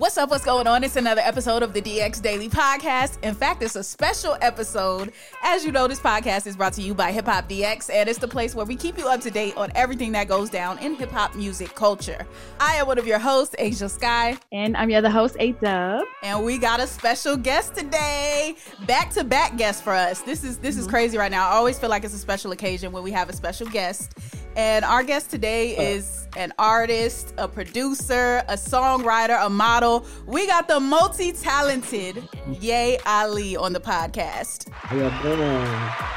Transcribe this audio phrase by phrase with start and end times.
[0.00, 0.30] What's up?
[0.30, 0.82] What's going on?
[0.82, 3.22] It's another episode of the DX Daily Podcast.
[3.22, 5.12] In fact, it's a special episode.
[5.42, 8.18] As you know, this podcast is brought to you by Hip Hop DX, and it's
[8.18, 10.94] the place where we keep you up to date on everything that goes down in
[10.94, 12.26] hip hop music culture.
[12.60, 14.38] I am one of your hosts, Ashia Skye.
[14.52, 16.06] And I'm your other host, A Dub.
[16.22, 18.56] And we got a special guest today.
[18.86, 20.22] Back to back guest for us.
[20.22, 20.92] This is this is mm-hmm.
[20.92, 21.46] crazy right now.
[21.46, 24.14] I always feel like it's a special occasion when we have a special guest.
[24.60, 25.82] And our guest today uh.
[25.82, 30.04] is an artist, a producer, a songwriter, a model.
[30.26, 32.28] We got the multi-talented
[32.60, 34.68] Ye Ali on the podcast.
[34.70, 35.38] How y'all doing?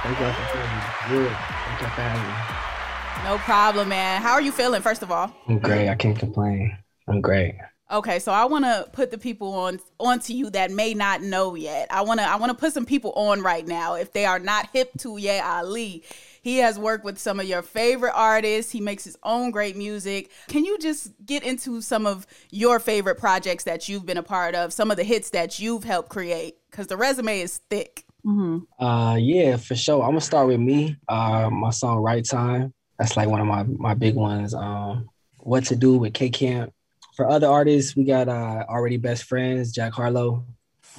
[0.04, 1.24] Thank y'all for having me.
[1.24, 1.32] Good.
[1.32, 3.30] Thank y'all for having me.
[3.30, 4.22] No problem, man.
[4.22, 5.34] How are you feeling, first of all?
[5.48, 5.88] I'm great.
[5.88, 6.78] I can't complain.
[7.08, 7.56] I'm great.
[7.94, 11.54] Okay, so I want to put the people on onto you that may not know
[11.54, 11.88] yet.
[11.92, 14.40] I want to I want to put some people on right now if they are
[14.40, 16.04] not hip to Ye Ali.
[16.42, 18.72] He has worked with some of your favorite artists.
[18.72, 20.32] He makes his own great music.
[20.48, 24.56] Can you just get into some of your favorite projects that you've been a part
[24.56, 26.56] of, some of the hits that you've helped create?
[26.72, 28.06] Because the resume is thick.
[28.26, 28.84] Mm-hmm.
[28.84, 30.02] Uh, yeah, for sure.
[30.02, 30.98] I'm gonna start with me.
[31.08, 34.56] Uh, my song "Right Time." That's like one of my my big ones.
[34.56, 36.74] Um, "What to Do" with K Camp.
[37.14, 40.46] For other artists, we got uh, already best friends, Jack Harlow,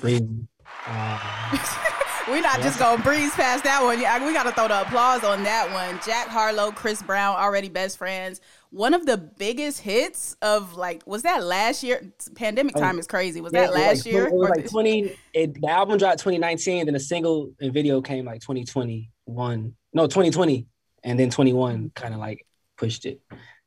[0.00, 0.46] Breezy.
[0.86, 1.58] Uh,
[2.28, 4.00] We're not just gonna breeze past that one.
[4.00, 6.00] Yeah, we gotta throw the applause on that one.
[6.06, 8.40] Jack Harlow, Chris Brown, already best friends.
[8.70, 12.14] One of the biggest hits of like was that last year?
[12.34, 13.42] Pandemic time is crazy.
[13.42, 14.26] Was yeah, that last like, year?
[14.26, 15.14] It was like twenty.
[15.34, 19.10] It, the album dropped twenty nineteen, then a single and video came like twenty twenty
[19.26, 19.74] one.
[19.92, 20.66] No, twenty twenty,
[21.02, 22.46] and then twenty one kind of like
[22.78, 23.20] pushed it.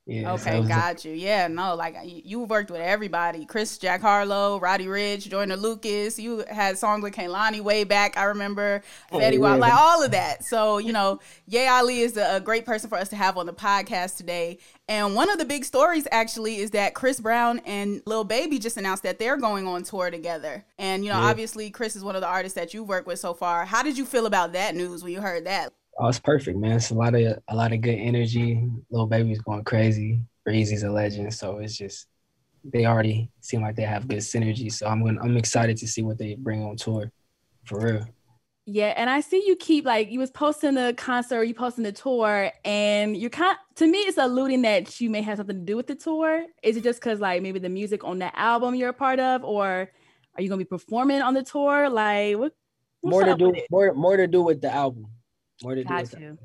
[0.07, 1.12] Yeah, okay, so got you.
[1.12, 6.18] Yeah, no, like you worked with everybody: Chris, Jack Harlow, Roddy Ricch, Joyner Lucas.
[6.18, 8.17] You had songs with Kehlani way back.
[8.17, 10.46] I remember oh, Fetty Wap, like all of that.
[10.46, 13.47] So you know, Ye Ali is a, a great person for us to have on
[13.47, 14.59] the podcast today.
[14.88, 18.78] And one of the big stories actually is that Chris Brown and Lil Baby just
[18.78, 20.63] announced that they're going on tour together.
[20.79, 21.25] And you know, yeah.
[21.25, 23.66] obviously, Chris is one of the artists that you've worked with so far.
[23.66, 25.73] How did you feel about that news when you heard that?
[26.00, 26.78] Oh, it's perfect, man.
[26.78, 28.69] It's a lot of a lot of good energy.
[28.91, 30.22] Lil Baby's going crazy.
[30.46, 32.08] Breezy's a legend, so it's just
[32.63, 34.72] they already seem like they have good synergy.
[34.72, 37.12] So I'm going I'm excited to see what they bring on tour,
[37.66, 38.08] for real.
[38.69, 41.94] Yeah, and I see you keep like you was posting the concert, you posting the
[41.94, 45.78] tour, and you're kind to me it's alluding that you may have something to do
[45.78, 46.46] with the tour.
[46.62, 49.44] Is it just because like maybe the music on the album you're a part of,
[49.44, 49.90] or
[50.35, 51.90] are you gonna be performing on the tour?
[51.90, 52.53] Like what?
[53.03, 55.08] More to do more more to do with the album.
[55.63, 56.38] More to Got do you.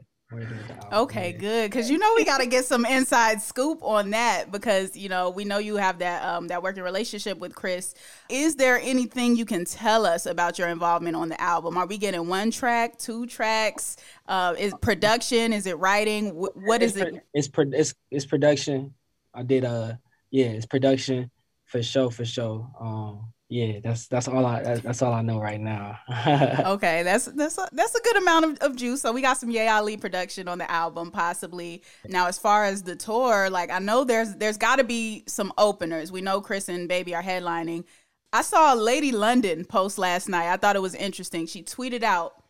[0.93, 1.71] Okay, good.
[1.71, 5.31] Because you know we got to get some inside scoop on that because you know
[5.31, 7.95] we know you have that um, that working relationship with Chris.
[8.31, 11.77] Is there anything you can tell us about your involvement on the album?
[11.77, 13.97] Are we getting one track, two tracks?
[14.27, 15.53] Uh, is production?
[15.53, 16.31] Is it writing?
[16.31, 17.27] what is it's, it?
[17.35, 18.95] It's pro- it's it's production.
[19.35, 19.95] I did uh
[20.31, 21.31] yeah, it's production
[21.67, 22.71] for sure for sure.
[22.81, 25.99] Um, yeah, that's that's all I that's all I know right now.
[26.67, 29.03] okay, that's that's a, that's a good amount of, of juice.
[29.03, 31.83] So we got some Ye Ali production on the album, possibly.
[32.09, 35.53] Now, as far as the tour, like I know there's there's got to be some
[35.59, 36.11] openers.
[36.11, 37.85] We know Chris and Baby are headlining.
[38.33, 40.51] I saw Lady London post last night.
[40.51, 41.47] I thought it was interesting.
[41.47, 42.43] She tweeted out,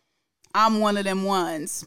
[0.55, 1.85] "I'm one of them ones."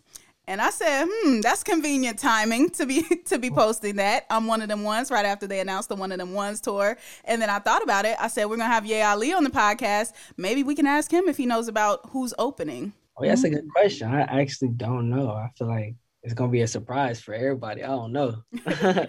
[0.48, 4.26] And I said, hmm, that's convenient timing to be to be posting that.
[4.30, 6.96] I'm one of them ones right after they announced the one of them ones tour.
[7.24, 8.16] And then I thought about it.
[8.20, 10.12] I said, we're gonna have Ye Ali on the podcast.
[10.36, 12.92] Maybe we can ask him if he knows about who's opening.
[13.16, 14.12] Oh, that's a good question.
[14.14, 15.30] I actually don't know.
[15.30, 15.94] I feel like
[16.26, 17.84] it's gonna be a surprise for everybody.
[17.84, 18.42] I don't know.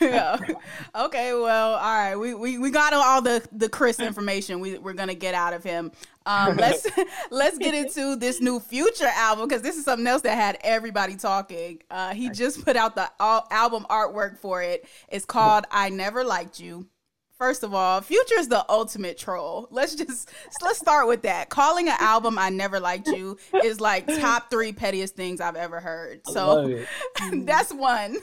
[0.00, 0.36] yeah.
[0.94, 2.16] Okay, well, all right.
[2.16, 5.64] We, we we got all the the Chris information we, we're gonna get out of
[5.64, 5.90] him.
[6.26, 6.86] Um, let's
[7.30, 11.16] let's get into this new Future album because this is something else that had everybody
[11.16, 11.80] talking.
[11.90, 14.86] Uh, he just put out the album artwork for it.
[15.08, 16.86] It's called "I Never Liked You."
[17.44, 19.68] First of all, Future is the ultimate troll.
[19.70, 20.30] Let's just
[20.62, 21.50] let's start with that.
[21.50, 25.78] Calling an album "I Never Liked You" is like top three pettiest things I've ever
[25.78, 26.22] heard.
[26.26, 26.82] So
[27.34, 28.16] that's one.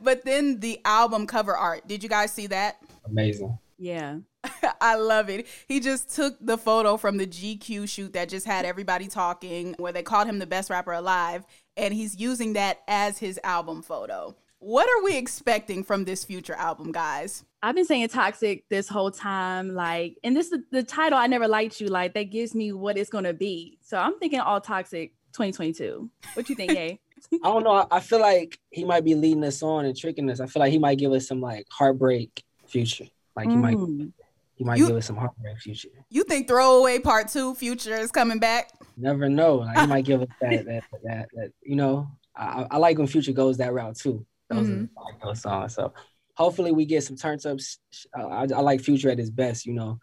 [0.00, 1.86] but then the album cover art.
[1.86, 2.78] Did you guys see that?
[3.04, 3.58] Amazing.
[3.76, 4.20] Yeah.
[4.80, 5.46] I love it.
[5.68, 9.92] He just took the photo from the GQ shoot that just had everybody talking, where
[9.92, 11.44] they called him the best rapper alive,
[11.76, 14.34] and he's using that as his album photo.
[14.58, 17.44] What are we expecting from this future album, guys?
[17.62, 21.18] I've been saying toxic this whole time, like, and this is the title.
[21.18, 21.88] I never liked you.
[21.88, 23.78] Like that gives me what it's gonna be.
[23.82, 26.10] So I'm thinking all toxic 2022.
[26.34, 27.00] What you think, Hey?
[27.32, 27.72] I don't know.
[27.72, 30.40] I, I feel like he might be leading us on and tricking us.
[30.40, 33.06] I feel like he might give us some like heartbreak future.
[33.34, 34.12] Like he might Mm.
[34.54, 35.88] he might You- give us some heartbreak future.
[36.08, 38.70] You think Throwaway Part Two Future is coming back?
[38.96, 39.56] Never know.
[39.56, 42.08] Like he might give us that that that that you know.
[42.34, 44.24] I, I- I like when Future goes that route too.
[44.50, 44.88] Those Mhm.
[44.96, 45.74] are like those songs.
[45.74, 45.92] So
[46.34, 47.78] hopefully we get some turns ups.
[48.16, 49.98] Uh, I, I like Future at his best, you know.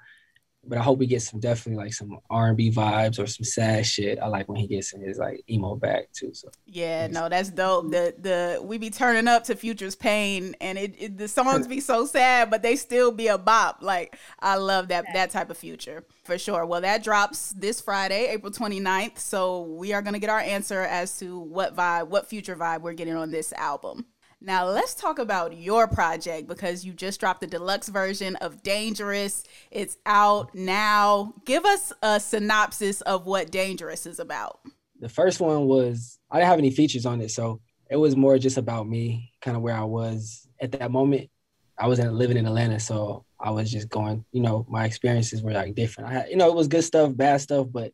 [0.65, 3.43] But I hope we get some definitely like some R and B vibes or some
[3.43, 4.19] sad shit.
[4.19, 6.33] I like when he gets in his like emo bag too.
[6.33, 7.91] So Yeah, no, that's dope.
[7.91, 11.81] The the we be turning up to Future's Pain, and it, it the songs be
[11.81, 13.79] so sad, but they still be a bop.
[13.81, 16.65] Like I love that that type of Future for sure.
[16.65, 19.19] Well, that drops this Friday, April 29th.
[19.19, 22.93] So we are gonna get our answer as to what vibe, what Future vibe we're
[22.93, 24.05] getting on this album.
[24.45, 29.45] Now let's talk about your project because you just dropped the deluxe version of Dangerous.
[29.71, 31.33] It's out now.
[31.45, 34.59] Give us a synopsis of what Dangerous is about.
[34.99, 38.37] the first one was I didn't have any features on it, so it was more
[38.37, 41.29] just about me, kind of where I was at that moment.
[41.77, 44.25] I was in, living in Atlanta, so I was just going.
[44.33, 46.09] You know, my experiences were like different.
[46.09, 47.93] I had, you know, it was good stuff, bad stuff, but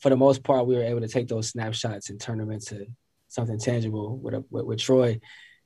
[0.00, 2.86] for the most part, we were able to take those snapshots and turn them into
[3.28, 5.20] something tangible with a, with, with Troy,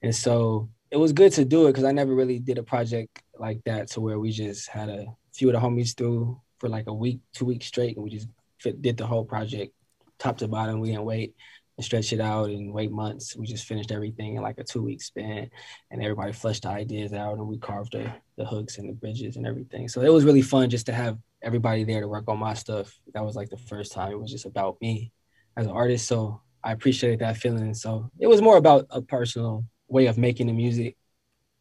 [0.05, 3.23] and so it was good to do it because I never really did a project
[3.39, 6.87] like that to where we just had a few of the homies through for like
[6.87, 8.29] a week, two weeks straight, and we just
[8.61, 9.73] fit, did the whole project
[10.19, 10.81] top to bottom.
[10.81, 11.35] We didn't wait
[11.77, 13.35] and stretch it out and wait months.
[13.35, 15.51] We just finished everything in like a two week span
[15.91, 19.37] and everybody flushed the ideas out and we carved the, the hooks and the bridges
[19.37, 19.89] and everything.
[19.89, 22.95] So it was really fun just to have everybody there to work on my stuff.
[23.15, 25.13] That was like the first time it was just about me
[25.57, 26.07] as an artist.
[26.07, 27.75] So I appreciated that feeling.
[27.75, 30.97] So it was more about a personal way of making the music.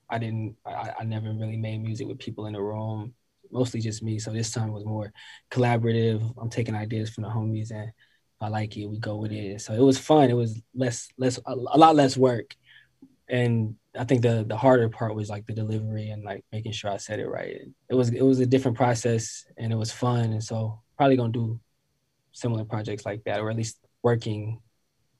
[0.10, 3.14] I didn't, I, I never really made music with people in the room,
[3.52, 4.20] mostly just me.
[4.20, 5.14] So this time was more
[5.52, 6.22] collaborative.
[6.42, 7.92] I'm taking ideas from the homies and
[8.42, 9.62] I like it, we go with it.
[9.62, 10.32] So it was fun.
[10.32, 12.56] It was less, less, a, a lot less work.
[13.30, 16.92] And I think the the harder part was like the delivery and like making sure
[16.92, 17.62] I said it right.
[17.90, 20.34] It was it was a different process and it was fun.
[20.34, 21.60] And so probably gonna do
[22.32, 24.60] similar projects like that, or at least working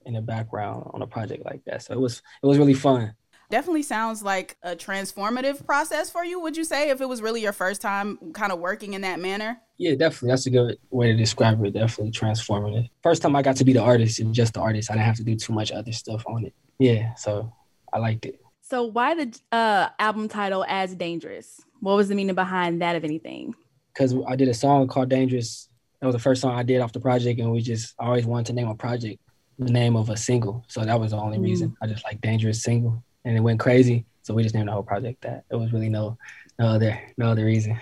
[0.06, 1.84] in the background on a project like that.
[1.84, 3.14] So it was it was really fun.
[3.50, 7.42] definitely sounds like a transformative process for you would you say if it was really
[7.42, 10.30] your first time kind of working in that manner Yeah, definitely.
[10.30, 11.74] That's a good way to describe it.
[11.74, 12.90] Definitely transformative.
[13.04, 14.90] First time I got to be the artist and just the artist.
[14.90, 16.54] I didn't have to do too much other stuff on it.
[16.80, 17.54] Yeah, so
[17.92, 18.40] I liked it.
[18.62, 21.62] So why the uh, album title as dangerous?
[21.82, 23.54] What was the meaning behind that, if anything?
[23.94, 25.70] because I did a song called Dangerous.
[26.00, 28.26] That was the first song I did off the project, and we just I always
[28.26, 29.20] wanted to name a project
[29.60, 30.66] the name of a single.
[30.68, 31.44] So that was the only Mm.
[31.44, 31.78] reason.
[31.82, 34.06] I just like Dangerous single, and it went crazy.
[34.24, 35.44] So we just named the whole project that.
[35.52, 36.18] It was really no
[36.60, 37.80] no other no other reason.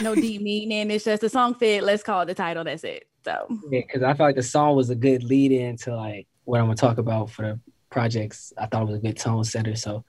[0.00, 0.90] No deep meaning.
[0.90, 1.84] It's just a song fit.
[1.84, 2.64] Let's call it the title.
[2.64, 3.04] That's it.
[3.24, 6.26] So Yeah, because I felt like the song was a good lead in to like
[6.44, 7.60] what I'm gonna talk about for the
[7.90, 8.52] projects.
[8.58, 10.04] I thought it was a good tone setter, so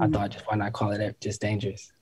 [0.00, 0.12] I Mm.
[0.12, 1.92] thought just why not call it that, just Dangerous.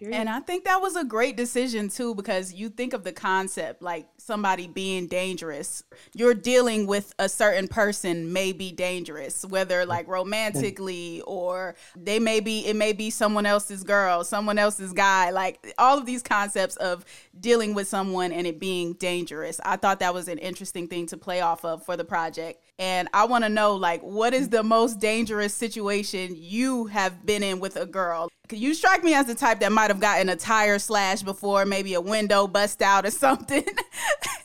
[0.00, 3.82] And I think that was a great decision too, because you think of the concept
[3.82, 5.82] like somebody being dangerous.
[6.14, 12.40] You're dealing with a certain person may be dangerous, whether like romantically or they may
[12.40, 15.30] be, it may be someone else's girl, someone else's guy.
[15.30, 17.04] Like all of these concepts of
[17.38, 19.60] dealing with someone and it being dangerous.
[19.64, 22.62] I thought that was an interesting thing to play off of for the project.
[22.78, 27.42] And I want to know like what is the most dangerous situation you have been
[27.42, 28.28] in with a girl?
[28.52, 31.94] You strike me as the type that might have gotten a tire slash before, maybe
[31.94, 33.64] a window bust out or something.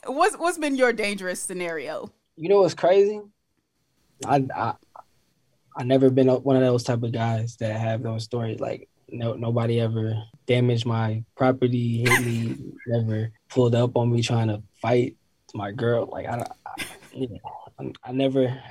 [0.06, 2.10] what's what's been your dangerous scenario?
[2.36, 3.20] You know what's crazy?
[4.26, 4.74] I I
[5.76, 8.60] I never been one of those type of guys that have those stories.
[8.60, 10.14] Like no nobody ever
[10.46, 15.16] damaged my property, hit me, never pulled up on me trying to fight
[15.54, 16.06] my girl.
[16.06, 17.28] Like I don't, I, you
[17.82, 18.62] know, I, I never.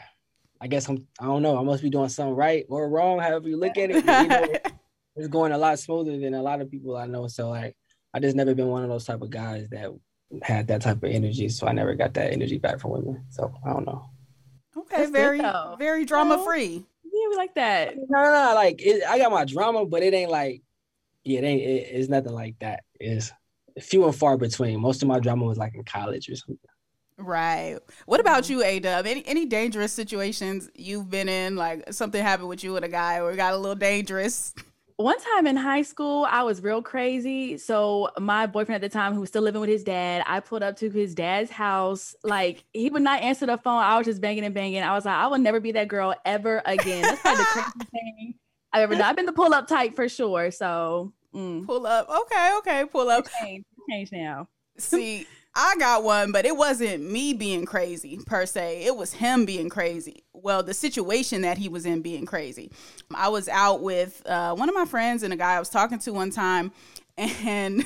[0.59, 1.07] I guess I'm.
[1.19, 1.57] I don't know.
[1.57, 3.95] I must be doing something right or wrong, however you look at it.
[3.95, 4.47] you know,
[5.15, 7.27] it's going a lot smoother than a lot of people I know.
[7.27, 7.75] So like,
[8.13, 9.91] I just never been one of those type of guys that
[10.43, 11.49] had that type of energy.
[11.49, 13.25] So I never got that energy back from women.
[13.29, 14.09] So I don't know.
[14.77, 15.75] Okay, That's very though.
[15.77, 16.85] very drama free.
[17.03, 17.95] yeah, we like that.
[17.97, 18.55] No, no, no.
[18.55, 20.61] Like it, I got my drama, but it ain't like,
[21.23, 21.61] yeah, it ain't.
[21.61, 22.83] It, it's nothing like that.
[22.99, 23.31] It's
[23.81, 24.79] few and far between.
[24.79, 26.57] Most of my drama was like in college or something.
[27.21, 27.77] Right.
[28.05, 29.05] What about you, A Dub?
[29.05, 31.55] Any any dangerous situations you've been in?
[31.55, 34.53] Like something happened with you and a guy, or got a little dangerous.
[34.97, 37.57] One time in high school, I was real crazy.
[37.57, 40.61] So my boyfriend at the time, who was still living with his dad, I pulled
[40.61, 42.15] up to his dad's house.
[42.23, 43.81] Like he would not answer the phone.
[43.81, 44.83] I was just banging and banging.
[44.83, 47.01] I was like, I will never be that girl ever again.
[47.01, 48.35] That's probably the craziest thing
[48.73, 49.03] I've ever done.
[49.03, 50.51] I've been the pull up type for sure.
[50.51, 51.65] So mm.
[51.65, 52.07] pull up.
[52.09, 53.27] Okay, okay, pull up.
[53.41, 54.47] Change, change now.
[54.77, 58.83] See, I got one, but it wasn't me being crazy per se.
[58.85, 60.23] It was him being crazy.
[60.33, 62.71] Well, the situation that he was in being crazy.
[63.13, 65.99] I was out with uh, one of my friends and a guy I was talking
[65.99, 66.71] to one time,
[67.17, 67.85] and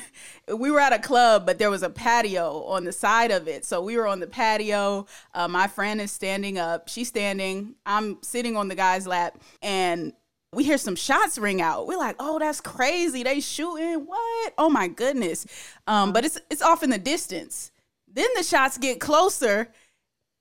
[0.56, 3.64] we were at a club, but there was a patio on the side of it.
[3.64, 5.06] So we were on the patio.
[5.34, 6.88] Uh, my friend is standing up.
[6.88, 7.74] She's standing.
[7.84, 10.12] I'm sitting on the guy's lap, and
[10.56, 11.86] we hear some shots ring out.
[11.86, 13.22] We're like, "Oh, that's crazy!
[13.22, 14.54] They shooting what?
[14.56, 15.46] Oh my goodness!"
[15.86, 17.70] Um, but it's it's off in the distance.
[18.12, 19.70] Then the shots get closer,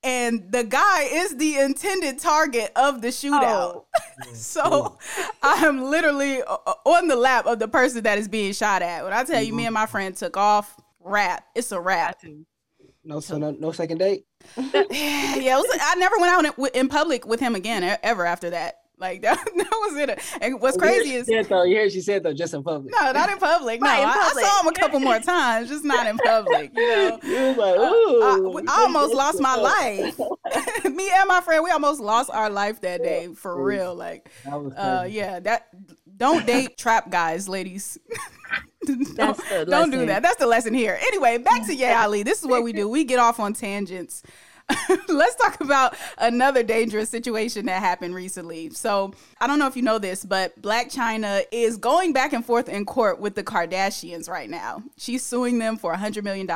[0.01, 3.43] and the guy is the intended target of the shootout.
[3.43, 3.85] Oh.
[4.33, 4.97] so
[5.43, 9.03] I am literally on the lap of the person that is being shot at.
[9.03, 9.57] When I tell you, mm-hmm.
[9.57, 10.79] me and my friend took off.
[11.01, 11.43] rap.
[11.55, 12.21] It's a rap.
[13.03, 14.25] No, so no, no second date.
[14.57, 18.84] yeah, was, I never went out in, in public with him again ever after that.
[18.97, 20.19] Like that, that was it.
[20.41, 22.93] And what's crazy is said, though, you hear she said though, just in public.
[22.93, 23.81] No, not in public.
[23.81, 24.45] No, in public.
[24.45, 26.71] I, I, saw him a couple more times, just not in public.
[26.75, 30.17] You know, you like, uh, I, I, almost lost my life.
[30.85, 33.93] Me and my friend, we almost lost our life that day for real.
[33.93, 35.67] Like, uh, yeah, that
[36.17, 37.97] don't date trap guys, ladies.
[39.15, 40.21] don't, don't do that.
[40.21, 40.97] That's the lesson here.
[41.07, 42.23] Anyway, back to Ye Ali.
[42.23, 42.87] This is what we do.
[42.87, 44.23] We get off on tangents.
[45.07, 48.69] let's talk about another dangerous situation that happened recently.
[48.71, 52.43] So, I don't know if you know this, but Blac Chyna is going back and
[52.43, 54.83] forth in court with the Kardashians right now.
[54.97, 56.49] She's suing them for $100 million.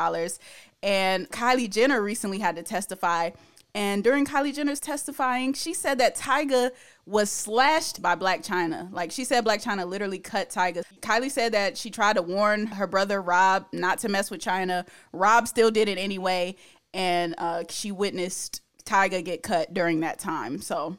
[0.82, 3.32] And Kylie Jenner recently had to testify.
[3.76, 6.72] And during Kylie Jenner's testifying, she said that Tyga
[7.06, 8.92] was slashed by Blac Chyna.
[8.92, 10.84] Like she said, Blac Chyna literally cut Tyga.
[11.02, 14.88] Kylie said that she tried to warn her brother Rob not to mess with Chyna.
[15.14, 16.56] Rob still did it anyway
[16.94, 20.62] and uh, she witnessed Tyga get cut during that time.
[20.62, 20.98] So,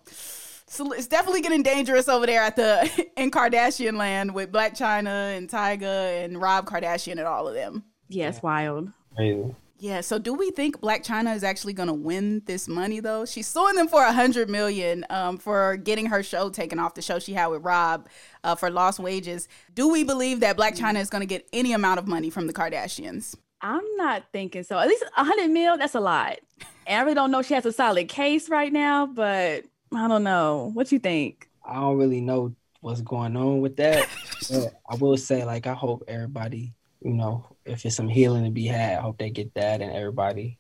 [0.67, 5.37] so it's definitely getting dangerous over there at the in Kardashian land with Blac Chyna
[5.37, 7.85] and Tyga and Rob Kardashian and all of them.
[8.09, 8.93] Yes, yeah, wild.
[9.17, 9.55] Crazy.
[9.83, 13.25] Yeah, so do we think Blac Chyna is actually going to win this money though?
[13.25, 17.01] She's suing them for a hundred million um, for getting her show taken off the
[17.01, 18.07] show she had with Rob
[18.45, 19.49] uh, for lost wages.
[19.75, 22.47] Do we believe that Blac Chyna is going to get any amount of money from
[22.47, 23.35] the Kardashians?
[23.62, 24.79] I'm not thinking so.
[24.79, 26.38] At least a hundred mil, that's a lot.
[26.87, 29.64] And I really don't know she has a solid case right now, but
[29.95, 30.71] I don't know.
[30.75, 31.49] What you think?
[31.64, 34.09] I don't really know what's going on with that.
[34.90, 38.67] I will say, like, I hope everybody, you know, if it's some healing to be
[38.67, 40.59] had, I hope they get that and everybody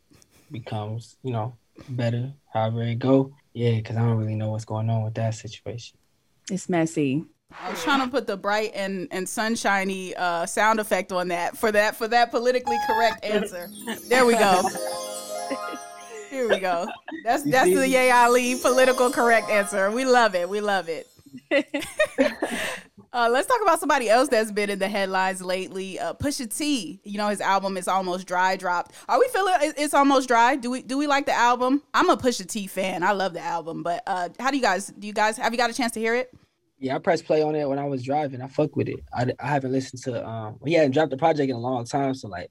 [0.50, 1.56] becomes, you know,
[1.88, 3.32] better, however it go.
[3.52, 5.96] Yeah, because I don't really know what's going on with that situation.
[6.50, 7.24] It's messy.
[7.58, 11.56] I was trying to put the bright and, and sunshiny uh, sound effect on that
[11.56, 13.68] for that for that politically correct answer.
[14.08, 14.62] There we go.
[16.30, 16.88] Here we go.
[17.24, 19.90] That's that's the Ye Ali political correct answer.
[19.90, 20.48] We love it.
[20.48, 21.08] We love it.
[23.12, 25.98] uh, let's talk about somebody else that's been in the headlines lately.
[25.98, 27.00] Uh, Pusha T.
[27.02, 28.56] You know his album is almost dry.
[28.56, 28.94] Dropped.
[29.08, 30.54] Are we feeling it's almost dry?
[30.54, 31.82] Do we do we like the album?
[31.92, 33.02] I'm a Pusha T fan.
[33.02, 33.82] I love the album.
[33.82, 34.86] But uh, how do you guys?
[34.86, 36.32] Do you guys have you got a chance to hear it?
[36.80, 38.40] Yeah, I pressed play on it when I was driving.
[38.40, 39.00] I fuck with it.
[39.12, 42.14] I, I haven't listened to um he hadn't dropped the project in a long time,
[42.14, 42.50] so like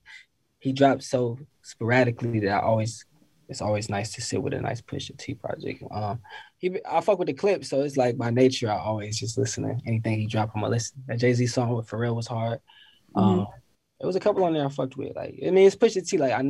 [0.59, 3.05] he dropped so sporadically that I always
[3.49, 5.83] it's always nice to sit with a nice push Pusha T project.
[5.89, 6.19] Um,
[6.59, 9.63] he I fuck with the clip, so it's like by nature I always just listen
[9.63, 10.51] to anything he drop.
[10.53, 11.03] I'm gonna listen.
[11.07, 12.59] That Jay Z song with Pharrell was hard.
[13.15, 13.51] Um, mm-hmm.
[14.01, 15.15] it was a couple on there I fucked with.
[15.15, 16.19] Like I mean, it's Pusha T.
[16.19, 16.43] Like I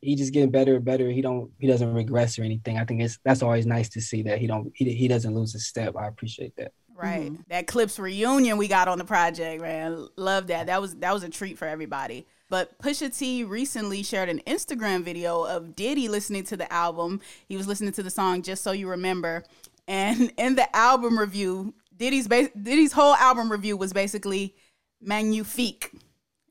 [0.00, 1.10] he just getting better and better.
[1.10, 2.78] He don't he doesn't regress or anything.
[2.78, 5.54] I think it's that's always nice to see that he don't he, he doesn't lose
[5.54, 5.96] a step.
[5.96, 6.72] I appreciate that.
[6.94, 7.30] Right.
[7.30, 7.42] Mm-hmm.
[7.48, 10.08] That Clipse reunion we got on the project, man.
[10.16, 10.66] Love that.
[10.66, 12.26] That was that was a treat for everybody.
[12.50, 17.20] But Pusha T recently shared an Instagram video of Diddy listening to the album.
[17.46, 19.44] He was listening to the song Just So You Remember.
[19.86, 24.54] And in the album review, Diddy's ba- Diddy's whole album review was basically
[25.00, 25.92] magnifique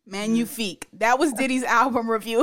[0.07, 0.87] Magnifique.
[0.93, 2.41] That was Diddy's album review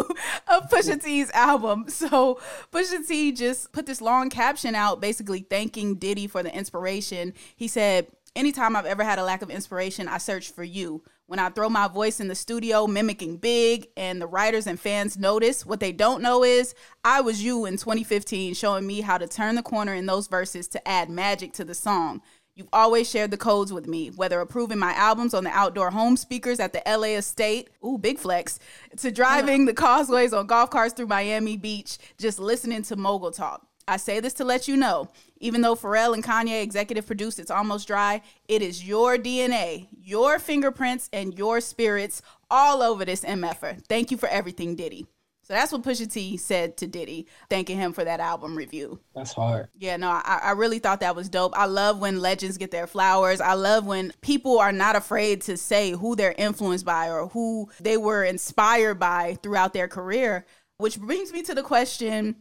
[0.49, 1.87] of Pusha T's album.
[1.89, 2.41] So
[2.73, 7.35] Pusha T just put this long caption out basically thanking Diddy for the inspiration.
[7.57, 11.05] He said, Anytime I've ever had a lack of inspiration, I search for you.
[11.27, 15.17] When I throw my voice in the studio mimicking Big and the writers and fans
[15.17, 19.29] notice, what they don't know is I was you in 2015 showing me how to
[19.29, 22.23] turn the corner in those verses to add magic to the song.
[22.57, 26.17] You've always shared the codes with me, whether approving my albums on the outdoor home
[26.17, 28.61] speakers at the LA estate, ooh, big flex,
[28.99, 33.67] to driving the causeways on golf carts through Miami Beach, just listening to Mogul Talk.
[33.89, 35.09] I say this to let you know,
[35.39, 40.39] even though Pharrell and Kanye executive produced It's Almost Dry, it is your DNA, your
[40.39, 43.85] fingerprints, and your spirits all over this MFer.
[43.89, 45.07] Thank you for everything, Diddy.
[45.45, 48.99] So that's what Pusha T said to Diddy, thanking him for that album review.
[49.15, 49.69] That's hard.
[49.77, 51.53] Yeah, no, I, I really thought that was dope.
[51.57, 53.43] I love when legends get their flowers.
[53.43, 57.69] I love when people are not afraid to say who they're influenced by or who
[57.79, 60.47] they were inspired by throughout their career.
[60.79, 62.37] Which brings me to the question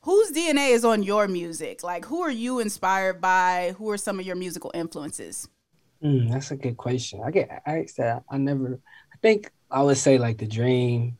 [0.00, 1.82] whose DNA is on your music?
[1.82, 3.74] Like, who are you inspired by?
[3.76, 5.46] Who are some of your musical influences?
[6.02, 7.20] Mm, that's a good question.
[7.22, 8.22] I get asked that.
[8.30, 8.80] I never,
[9.12, 11.18] I think I would say like the Dream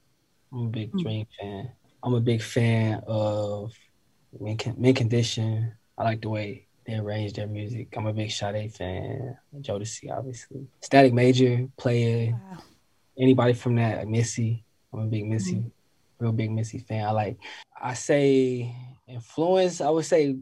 [0.52, 1.02] I'm a big mm.
[1.02, 1.70] Dream fan.
[2.02, 3.72] I'm a big fan of
[4.40, 5.72] Mint Condition.
[5.98, 7.94] I like the way they arrange their music.
[7.96, 9.36] I'm a big Sade fan.
[9.60, 10.66] Jodeci, obviously.
[10.80, 12.32] Static Major, Playa.
[12.32, 12.58] Wow.
[13.18, 14.64] Anybody from that, Missy.
[14.92, 15.68] I'm a big Missy, mm-hmm.
[16.24, 17.06] real big Missy fan.
[17.06, 17.38] I like.
[17.80, 18.74] I say
[19.08, 19.80] influence.
[19.80, 20.36] I would say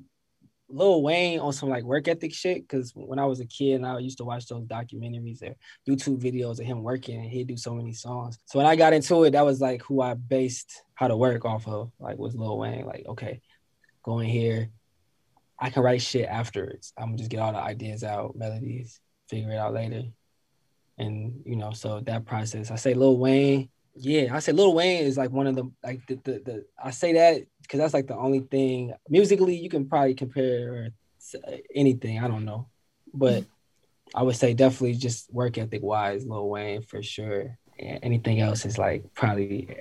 [0.69, 2.69] Lil Wayne on some like work ethic shit.
[2.69, 5.55] Cause when I was a kid and I used to watch those documentaries or
[5.89, 8.39] YouTube videos of him working and he'd do so many songs.
[8.47, 11.45] So when I got into it, that was like who I based how to work
[11.45, 12.87] off of, like was Lil Wayne.
[12.87, 13.41] Like, okay,
[14.03, 14.71] going here,
[15.59, 16.93] I can write shit afterwards.
[16.97, 20.05] I'm gonna just get all the ideas out, melodies, figure it out later.
[20.99, 25.05] And you know, so that process, I say Lil Wayne, yeah, I say Lil Wayne
[25.05, 28.07] is like one of the like the the, the I say that because that's like
[28.07, 30.91] the only thing musically you can probably compare
[31.75, 32.19] anything.
[32.21, 32.69] I don't know,
[33.13, 33.45] but
[34.15, 37.59] I would say definitely just work ethic wise, Lil Wayne for sure.
[37.79, 39.77] And anything else is like probably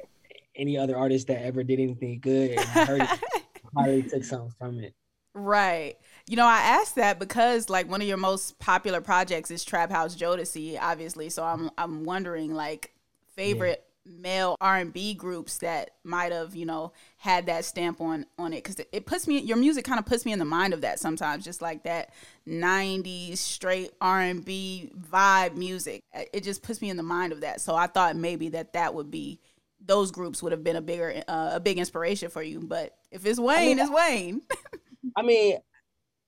[0.56, 3.20] any other artist that ever did anything good and heard it,
[3.74, 4.94] probably took something from it.
[5.36, 5.98] Right.
[6.28, 9.92] You know, I asked that because like one of your most popular projects is Trap
[9.92, 11.30] House Jodeci, obviously.
[11.30, 12.94] So I'm I'm wondering like
[13.36, 18.64] favorite male R&B groups that might have, you know, had that stamp on on it
[18.64, 21.00] cuz it, puts me your music kind of puts me in the mind of that
[21.00, 22.12] sometimes just like that
[22.48, 26.02] 90s straight R&B vibe music.
[26.34, 27.62] It just puts me in the mind of that.
[27.62, 29.40] So I thought maybe that that would be
[29.86, 33.26] those groups would have been a bigger uh, a big inspiration for you, but if
[33.26, 34.42] it's Wayne, I mean, it's Wayne.
[35.16, 35.58] I mean,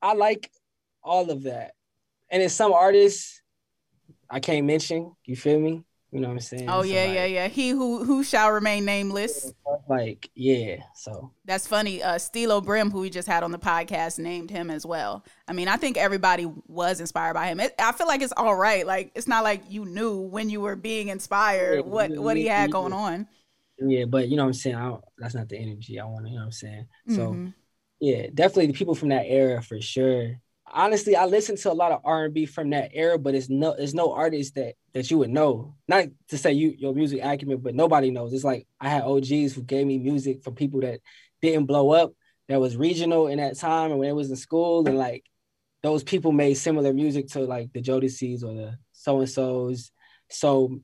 [0.01, 0.51] I like
[1.03, 1.74] all of that.
[2.29, 3.41] And it's some artists
[4.29, 5.84] I can't mention, you feel me?
[6.15, 6.69] You know what I'm saying?
[6.69, 7.48] Oh yeah, so, like, yeah, yeah.
[7.50, 9.51] He who who shall remain nameless.
[9.89, 12.01] Like yeah, so that's funny.
[12.01, 15.25] Uh, Stilo Brim, who we just had on the podcast, named him as well.
[15.46, 17.59] I mean, I think everybody was inspired by him.
[17.59, 18.87] It, I feel like it's all right.
[18.87, 22.37] Like it's not like you knew when you were being inspired yeah, what yeah, what
[22.37, 23.27] he had yeah, going on.
[23.77, 24.77] Yeah, but you know what I'm saying.
[24.77, 26.27] I that's not the energy I want.
[26.27, 26.87] You know what I'm saying.
[27.09, 27.48] So mm-hmm.
[28.00, 30.40] yeah, definitely the people from that era for sure
[30.75, 33.50] honestly, I listen to a lot of R and B from that era, but it's
[33.50, 35.75] no, it's no artist that that you would know.
[35.88, 38.34] Not to say you your music acumen, but nobody knows.
[38.34, 41.01] It's like I had OGs who gave me music from people that
[41.42, 42.14] didn't blow up,
[42.48, 45.24] that was regional in that time, and when it was in school, and like
[45.84, 49.92] those people made similar music to like the Jodeci's or the so and so's.
[50.31, 50.79] So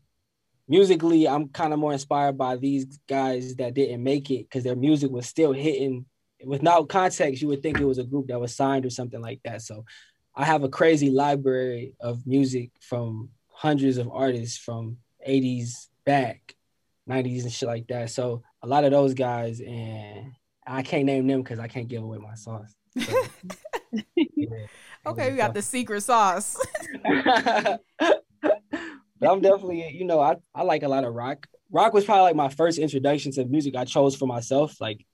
[0.67, 4.75] musically, I'm kind of more inspired by these guys that didn't make it because their
[4.75, 6.05] music was still hitting
[6.45, 9.39] without context, you would think it was a group that was signed or something like
[9.43, 9.61] that.
[9.61, 9.85] So
[10.35, 13.29] I have a crazy library of music from
[13.61, 14.97] hundreds of artists from
[15.27, 16.55] 80s back,
[17.07, 18.09] 90s and shit like that.
[18.09, 20.31] So a lot of those guys, and
[20.65, 22.73] I can't name them because I can't give away my sauce.
[22.99, 23.23] So,
[24.15, 24.47] yeah.
[25.05, 26.57] okay, we got the secret sauce.
[27.03, 27.81] but
[29.21, 31.45] I'm definitely, you know, I, I like a lot of rock.
[31.69, 34.81] Rock was probably like my first introduction to music I chose for myself.
[34.81, 35.05] Like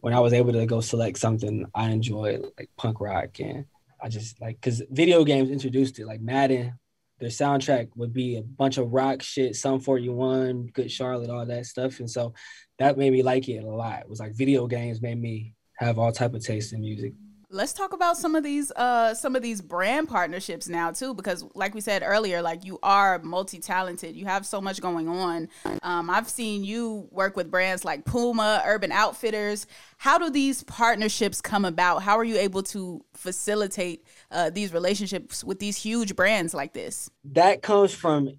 [0.00, 3.64] when I was able to go select something I enjoy, like punk rock, and
[3.98, 6.74] I just like because video games introduced it, like Madden,
[7.18, 11.66] their soundtrack would be a bunch of rock shit, Sum 41, Good Charlotte, all that
[11.66, 12.34] stuff, and so
[12.78, 14.00] that made me like it a lot.
[14.00, 17.12] It was like video games made me have all type of taste in music
[17.50, 21.44] let's talk about some of these uh some of these brand partnerships now too because
[21.54, 24.14] like we said earlier like you are multi-talented.
[24.14, 25.48] You have so much going on.
[25.82, 29.66] Um i've seen you work with brands like puma urban outfitters.
[29.96, 32.02] How do these partnerships come about?
[32.02, 37.10] How are you able to facilitate uh, these relationships with these huge brands like this?
[37.32, 38.34] That comes from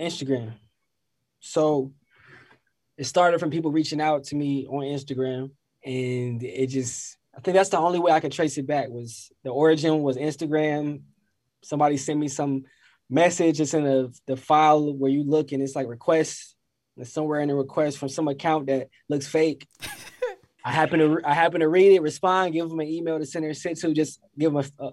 [0.00, 0.54] instagram.
[1.40, 1.92] So
[2.96, 5.50] it started from people reaching out to me on instagram
[5.84, 9.32] and it just I think that's the only way I could trace it back was
[9.42, 11.02] the origin was Instagram.
[11.62, 12.64] Somebody sent me some
[13.08, 13.60] message.
[13.60, 16.54] It's in the, the file where you look and it's like requests.
[16.96, 19.66] It's somewhere in the request from some account that looks fake.
[20.64, 23.44] I happen to I happen to read it, respond, give them an email to send
[23.44, 24.92] their sent to, just give them a, a,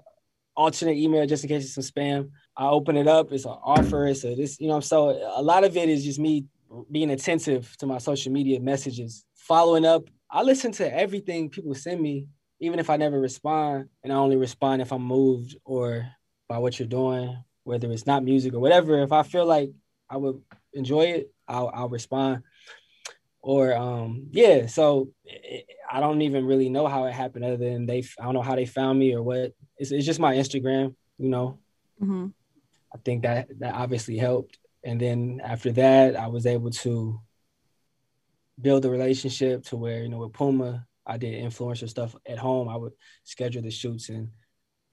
[0.56, 2.32] alternate email just in case it's some spam.
[2.58, 5.64] I open it up, it's an offer, it's a this, you know, so a lot
[5.64, 6.46] of it is just me
[6.92, 12.02] being attentive to my social media messages, following up I listen to everything people send
[12.02, 12.28] me,
[12.60, 16.08] even if I never respond, and I only respond if I'm moved or
[16.48, 19.02] by what you're doing, whether it's not music or whatever.
[19.02, 19.72] If I feel like
[20.10, 20.42] I would
[20.74, 22.44] enjoy it, I'll, I'll respond.
[23.42, 27.86] or um yeah so it, i don't even really know how it happened other than
[27.86, 30.94] they i don't know how they found me or what it's, it's just my instagram
[31.18, 31.58] you know
[32.02, 32.28] Mm-hmm.
[32.94, 37.20] i think that that obviously helped and then after that i was able to
[38.62, 42.68] build a relationship to where you know with puma i did influencer stuff at home.
[42.70, 42.94] I would
[43.24, 44.30] schedule the shoots and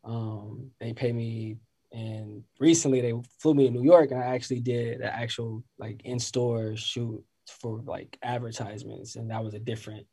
[0.05, 1.57] um they pay me.
[1.93, 6.03] And recently they flew me to new york and i actually did an actual like
[6.05, 7.23] in-store shoot
[7.61, 9.17] for like advertisements.
[9.17, 10.07] And that was a different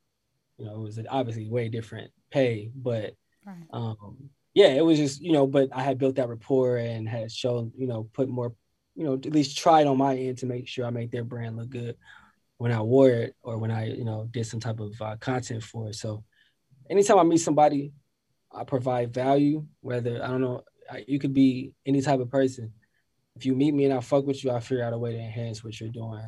[0.58, 3.68] you know it was obviously way different pay but Right.
[3.74, 7.32] um yeah it was just you know but i had built that rapport and had
[7.32, 8.54] shown you know put more
[8.96, 11.58] you know at least tried on my end to make sure i make their brand
[11.58, 11.96] look good
[12.58, 15.64] when i wore it or when i you know did some type of uh, content
[15.64, 16.24] for it so
[16.90, 17.94] anytime i meet somebody
[18.54, 20.64] i provide value whether i don't know
[21.08, 22.72] you could be any type of person
[23.36, 25.18] if you meet me and i fuck with you i figure out a way to
[25.20, 26.22] enhance what you're doing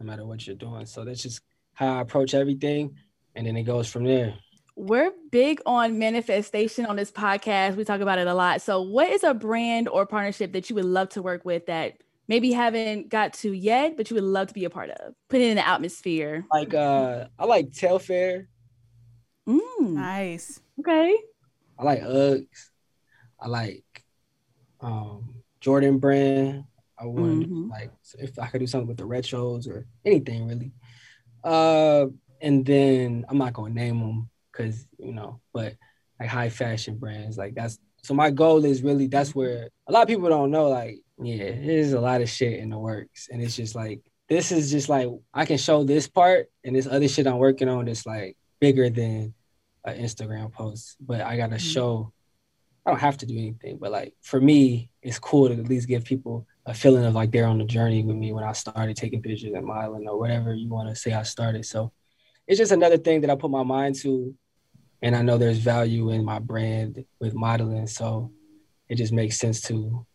[0.00, 1.40] no matter what you're doing so that's just
[1.74, 2.94] how i approach everything
[3.34, 4.34] and then it goes from there
[4.76, 7.74] We're big on manifestation on this podcast.
[7.74, 8.62] We talk about it a lot.
[8.62, 11.98] So, what is a brand or partnership that you would love to work with that
[12.28, 15.14] maybe haven't got to yet, but you would love to be a part of?
[15.28, 16.44] Put it in the atmosphere.
[16.52, 18.46] like uh i like Telfar
[19.48, 20.60] Mm, Nice.
[20.80, 21.16] okay.
[21.78, 22.70] I like Uggs.
[23.40, 23.84] I like
[24.80, 26.64] um Jordan brand.
[26.98, 27.70] I would Mhm.
[27.70, 30.72] like if I could do something with the retros or anything really.
[31.44, 32.06] Uh,
[32.40, 35.74] and then I'm not gonna name them because you know, but
[36.20, 40.02] like high fashion brands, like that's so my goal is really that's where a lot
[40.02, 40.68] of people don't know.
[40.68, 44.52] Like, yeah, there's a lot of shit in the works, and it's just like this
[44.52, 47.88] is just like I can show this part, and this other shit I'm working on
[47.88, 49.34] is like bigger than
[49.84, 51.72] an Instagram post, but I gotta mm-hmm.
[51.72, 52.12] show.
[52.86, 55.88] I don't have to do anything, but like for me, it's cool to at least
[55.88, 58.96] give people a feeling of like they're on the journey with me when I started
[58.96, 61.66] taking pictures and modeling or whatever you want to say I started.
[61.66, 61.92] So
[62.46, 64.34] it's just another thing that I put my mind to,
[65.02, 68.32] and I know there's value in my brand with modeling, so
[68.88, 70.06] it just makes sense to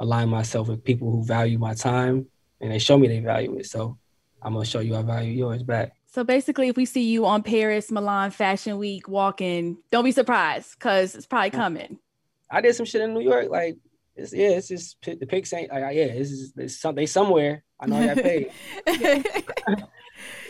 [0.00, 2.26] align myself with people who value my time
[2.60, 3.66] and they show me they value it.
[3.66, 3.98] So
[4.42, 5.92] I'm gonna show you I value yours back.
[6.06, 10.78] So basically, if we see you on Paris Milan Fashion Week walking, don't be surprised
[10.78, 11.98] because it's probably coming.
[12.50, 13.50] I did some shit in New York.
[13.50, 13.76] Like,
[14.16, 15.70] it's, yeah, it's just the pics ain't.
[15.70, 17.62] Like, yeah, it's, just, it's some, they somewhere.
[17.78, 18.50] I know I got paid.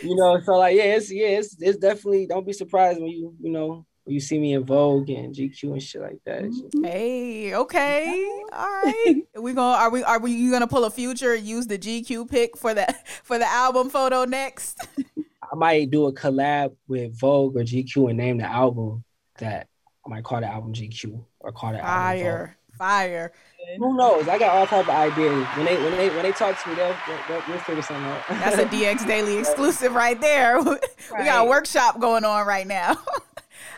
[0.01, 2.25] you know, so like, yeah, it's yeah, it's, it's definitely.
[2.25, 5.83] Don't be surprised when you you know you see me in Vogue and GQ and
[5.83, 6.43] shit like that.
[6.43, 6.83] Mm-hmm.
[6.83, 9.15] Hey, okay, all right.
[9.39, 11.33] We gonna are we are we you gonna pull a future?
[11.35, 12.93] Use the GQ pick for the
[13.23, 14.85] for the album photo next.
[15.51, 19.03] I might do a collab with Vogue or GQ and name the album
[19.39, 19.67] that
[20.05, 22.25] I might call the album GQ or call the album Vogue.
[22.25, 23.33] Fire, fire.
[23.77, 24.27] Who knows?
[24.27, 25.45] I got all type of ideas.
[25.55, 26.95] When they when they when they talk to me, they'll,
[27.27, 28.23] they'll, they'll figure something out.
[28.29, 30.61] That's a DX Daily exclusive right there.
[30.61, 30.77] we
[31.23, 32.97] got a workshop going on right now.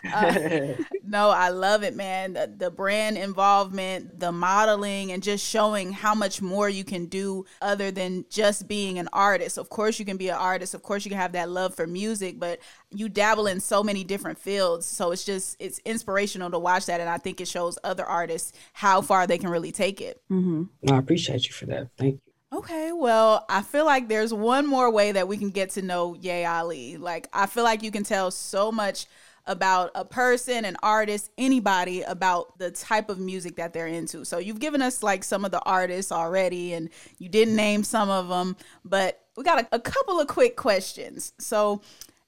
[0.14, 0.74] Uh,
[1.06, 2.34] no, I love it, man.
[2.34, 7.46] The, the brand involvement, the modeling, and just showing how much more you can do
[7.62, 9.58] other than just being an artist.
[9.58, 10.74] Of course, you can be an artist.
[10.74, 14.04] Of course, you can have that love for music, but you dabble in so many
[14.04, 14.86] different fields.
[14.86, 17.00] So it's just, it's inspirational to watch that.
[17.00, 20.22] And I think it shows other artists how far they can really take it.
[20.32, 20.64] Mm-hmm.
[20.84, 21.88] no, I appreciate you for that.
[21.98, 22.32] Thank you.
[22.54, 26.16] Okay, well, I feel like there's one more way that we can get to know
[26.16, 26.98] Ye Ali.
[26.98, 29.06] Like, I feel like you can tell so much
[29.52, 34.26] about a person, an artist, anybody about the type of music that they're into.
[34.26, 38.10] So, you've given us like some of the artists already, and you didn't name some
[38.10, 41.34] of them, but we got a, a couple of quick questions.
[41.40, 41.82] So,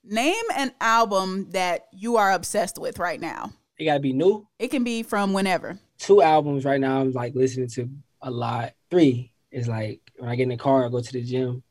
[0.04, 3.54] name an album that you are obsessed with right now.
[3.78, 4.48] It gotta be new.
[4.60, 5.80] It can be from whenever.
[5.98, 7.90] two albums right now I'm like listening to
[8.22, 8.74] a lot.
[8.90, 11.64] Three is like when I get in the car, I go to the gym.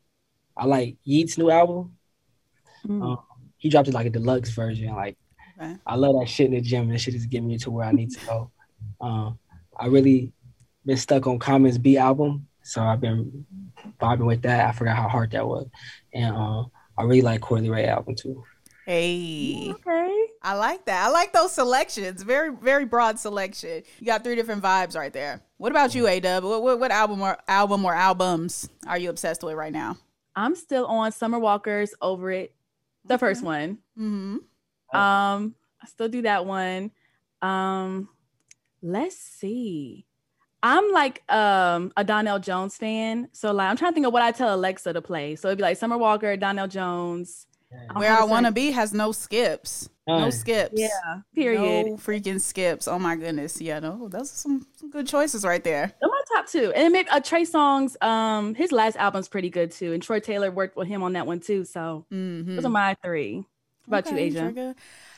[0.57, 1.97] I like Yeat's new album.
[2.87, 3.03] Mm.
[3.03, 3.19] Um,
[3.57, 4.95] he dropped it like a deluxe version.
[4.95, 5.17] Like
[5.63, 5.77] Okay.
[5.87, 6.89] I love that shit in the gym.
[6.89, 8.51] That shit is getting me to where I need to go.
[9.01, 9.39] Um,
[9.79, 10.33] I really
[10.85, 13.47] been stuck on Commons B album, so I've been
[13.99, 14.69] bobbing with that.
[14.69, 15.69] I forgot how hard that was,
[16.13, 16.65] and uh,
[16.99, 18.43] I really like Coi Leray album too.
[18.85, 19.71] Hey.
[19.71, 20.27] Okay.
[20.43, 21.07] I like that.
[21.07, 22.23] I like those selections.
[22.25, 23.85] Very, very broad selection.
[24.01, 25.41] You got three different vibes right there.
[25.57, 26.43] What about you, A Dub?
[26.43, 29.99] What, what, what album or album or albums are you obsessed with right now?
[30.35, 32.55] I'm still on Summer Walker's Over It,
[33.05, 33.79] the first one.
[33.97, 34.39] Mm-hmm.
[34.95, 36.91] Um, I still do that one.
[37.41, 38.09] Um,
[38.83, 40.07] let's see.
[40.65, 44.23] I'm like um a Donell Jones fan, so like I'm trying to think of what
[44.23, 45.35] I tell Alexa to play.
[45.35, 47.47] So it'd be like Summer Walker, Donell Jones.
[47.91, 49.89] I'm Where I Want to Be has no skips.
[50.07, 50.75] No skips.
[50.77, 50.89] Yeah.
[51.35, 51.87] Period.
[51.87, 52.87] No freaking skips.
[52.87, 53.61] Oh my goodness.
[53.63, 55.87] Yeah, no, those are some, some good choices right there.
[56.03, 56.71] Those are my top two.
[56.77, 59.95] And maybe uh, Trey Songz, um, his last album's pretty good too.
[59.95, 61.65] And Troy Taylor worked with him on that one too.
[61.65, 62.57] So Mm-hmm.
[62.57, 63.47] those are my three.
[63.87, 64.41] What about you, Ashia?
[64.41, 64.75] Trigger.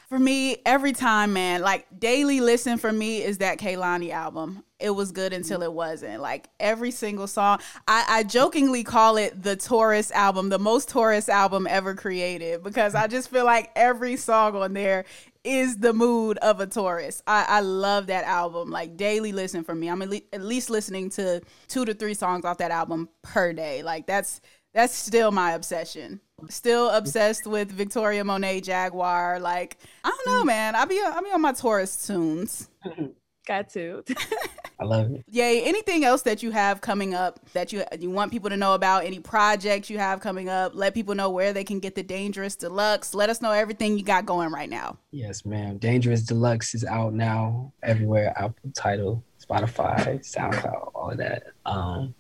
[0.09, 4.63] For me, every time, man, like daily listen for me is that Kehlani album.
[4.79, 6.21] It was good until it wasn't.
[6.21, 11.29] Like every single song, I, I jokingly call it the Taurus album, the most Taurus
[11.31, 15.07] album ever created, because I just feel like every song on there
[15.43, 17.23] is the mood of a Taurus.
[17.27, 18.71] I, I love that album.
[18.71, 19.89] Like daily listen for me.
[19.89, 23.53] I'm at, le- at least listening to two to three songs off that album per
[23.55, 23.83] day.
[23.83, 24.41] Like that's
[24.75, 26.21] that's still my obsession.
[26.51, 29.41] Still obsessed with Victoria Monet Jaguar.
[29.41, 30.75] Like I don't know, man.
[30.75, 32.69] I'll be I'll be on my Taurus tunes.
[33.47, 34.03] Got to.
[34.81, 35.25] I love it.
[35.29, 35.63] Yay!
[35.63, 39.05] Anything else that you have coming up that you you want people to know about?
[39.05, 40.73] Any projects you have coming up?
[40.75, 43.15] Let people know where they can get the Dangerous Deluxe.
[43.15, 44.99] Let us know everything you got going right now.
[45.11, 45.79] Yes, ma'am.
[45.79, 48.33] Dangerous Deluxe is out now everywhere.
[48.37, 51.45] Apple Tidal, Spotify, SoundCloud, all of that.
[51.67, 52.15] Um,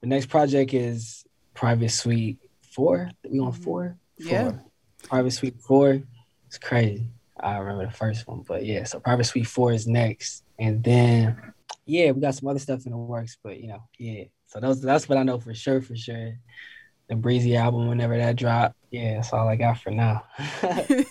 [0.00, 2.38] the next project is Private Suite
[2.76, 3.10] Four.
[3.26, 3.96] We on four?
[4.20, 4.30] Mm-hmm.
[4.30, 4.50] Yeah.
[4.50, 4.64] Four.
[5.04, 6.02] Private Suite Four.
[6.46, 7.08] It's crazy.
[7.40, 8.84] I remember the first one, but yeah.
[8.84, 11.38] So Private Suite Four is next, and then
[11.86, 14.24] yeah, we got some other stuff in the works, but you know, yeah.
[14.48, 16.38] So those that's what I know for sure, for sure.
[17.08, 20.24] The Breezy album, whenever that drop, yeah, that's all I got for now.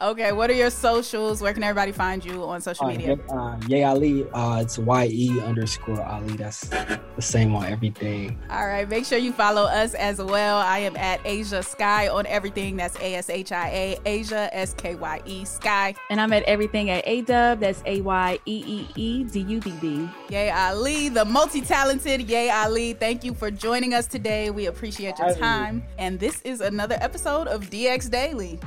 [0.00, 1.40] Okay, what are your socials?
[1.40, 3.14] Where can everybody find you on social Uh, media?
[3.16, 6.36] Ye- uh, Ye Ali, uh, it's Y E underscore Ali.
[6.36, 8.38] That's the same on everything.
[8.50, 10.58] All right, make sure you follow us as well.
[10.58, 12.76] I am at Ashia Skye on everything.
[12.76, 15.94] That's A S H I A, Ashia S K Y E Skye.
[16.10, 17.60] and I'm at everything at A Dub.
[17.60, 20.08] That's A Y E E E D U B B.
[20.30, 22.94] Ye Ali, the multi-talented Ye Ali.
[22.94, 24.50] Thank you for joining us today.
[24.50, 25.84] We appreciate your time.
[25.98, 28.58] And this is another episode of DX Daily.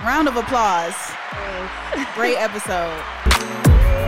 [0.00, 0.94] Round of applause.
[2.14, 4.04] Great episode.